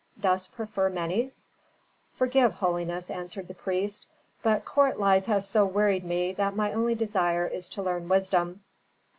[0.19, 1.45] Dost prefer Menes?"
[2.15, 4.07] "Forgive, holiness," answered the priest,
[4.41, 8.63] "but court life has so wearied me that my only desire is to learn wisdom."